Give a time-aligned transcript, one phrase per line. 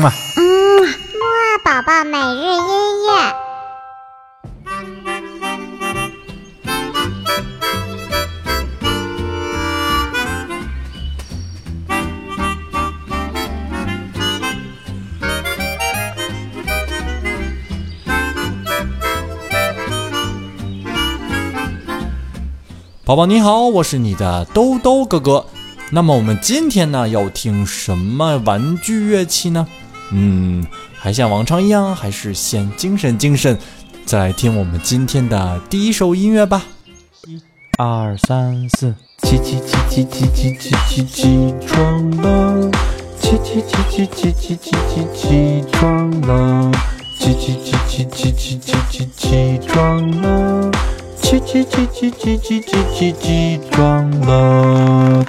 [0.00, 0.10] 嘛。
[0.36, 0.42] 嗯，
[0.82, 3.34] 木二宝宝每日音乐。
[23.04, 25.44] 宝宝你好，我是你的兜兜哥哥。
[25.90, 29.66] 那么我们今天呢要听什么玩具乐器呢？
[30.12, 30.66] 嗯，
[30.98, 33.56] 还像往常一样，还是先精神精神，
[34.04, 36.64] 再来听我们今天的第一首音乐吧。
[37.26, 37.40] 一、
[37.78, 42.70] 二、三、四，起起起起起起起起起床了，
[43.20, 46.72] 起起起起起起起起起床了，
[47.18, 50.70] 起起起起起起起起起床了，
[51.22, 55.24] 起起起起起起起起起床了。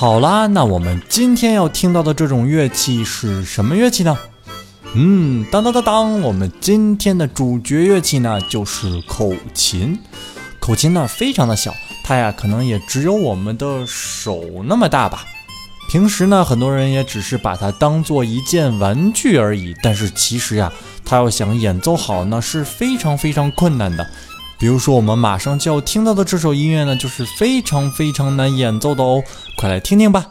[0.00, 4.16] 好啦，那我们今天要听到的这种乐器是什么乐器呢？
[4.94, 9.98] 嗯，当当当当，我们今天的主角乐器呢就是口琴。
[10.58, 15.26] 口琴呢非常的小，它呀可能也只有我们的手那么大吧。
[15.90, 19.76] 平时呢，很多人也只是把它当做一件玩具而已。
[19.82, 20.72] 但是其实呀，
[21.04, 24.10] 它要想演奏好呢是非常非常困难的。
[24.60, 29.24] 比如说，我们马上就要听到的这首音乐呢，就是非常非常难演奏的哦，
[29.56, 30.26] 快来听听吧。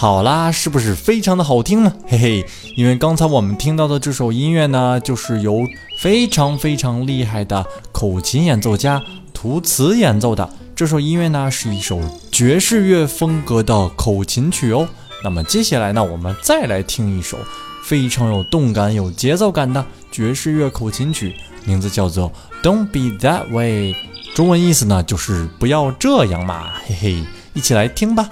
[0.00, 1.92] 好啦，是不是非常的好听呢？
[2.06, 5.66] 嘿嘿，因为刚才我们听到的这首音乐呢，就是由
[5.98, 9.02] 非常非常厉害的口琴演奏家
[9.34, 10.48] 图茨演奏的。
[10.76, 12.00] 这首音乐呢，是一首
[12.30, 14.88] 爵士乐风格的口琴曲哦。
[15.24, 17.36] 那么接下来呢，我们再来听一首
[17.82, 21.34] 非常有动感、有节奏感的爵士乐口琴曲，
[21.64, 22.30] 名字叫做
[22.64, 23.94] 《Don't Be That Way》，
[24.36, 26.70] 中文意思呢就是不要这样嘛。
[26.86, 28.28] 嘿嘿，一起来听吧。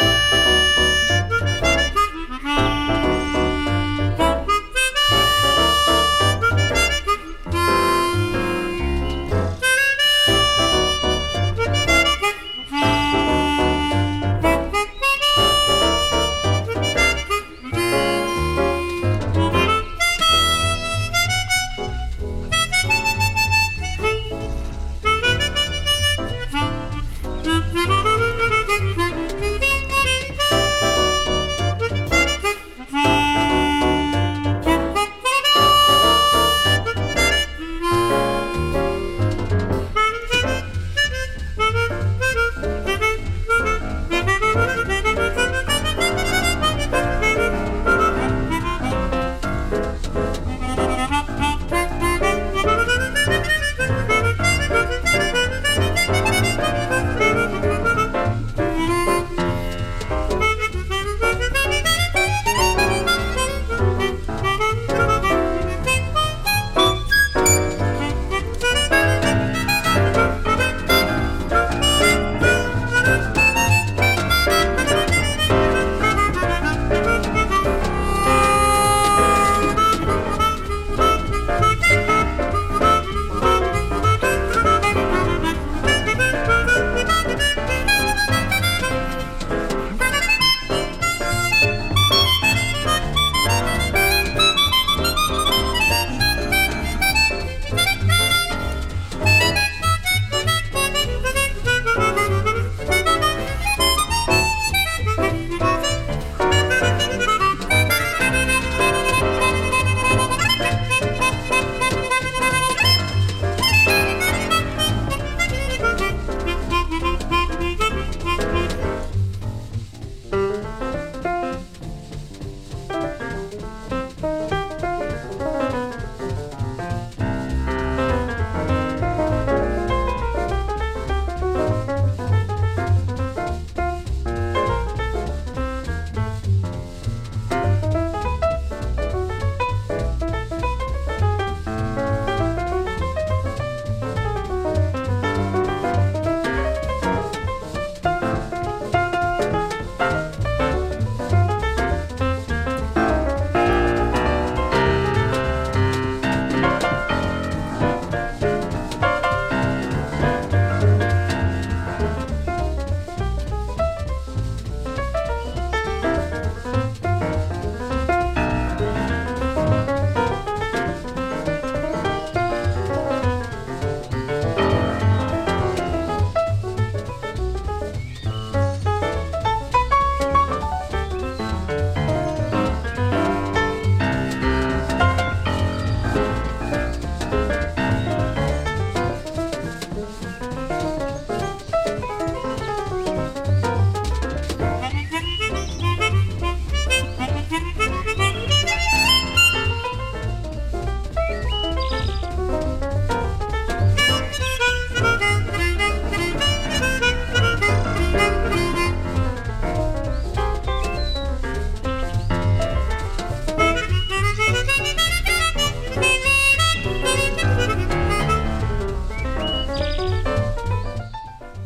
[0.00, 0.57] Música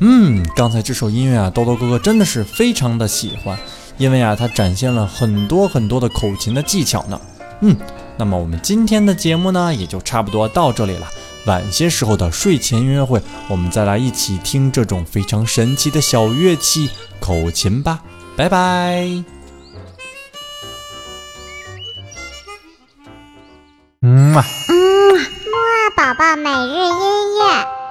[0.04, 3.56] 嗯，刚才这首音乐啊，豆豆哥哥真的是非常的喜欢，
[3.99, 7.20] 因为啊，它展现了很多很多的口琴的技巧呢。
[7.60, 7.76] 嗯，
[8.16, 11.06] 那么我们今天的节目呢，也就差不多到这里了。
[11.46, 16.90] 晚些时候的睡前音乐会，我们再来一起听这种非常神奇的小乐器
[17.20, 18.02] 口琴吧。
[18.37, 19.06] 拜拜。
[24.00, 24.44] 嗯嘛。
[24.69, 24.75] 嗯，
[25.14, 27.81] 木二宝宝每日音乐。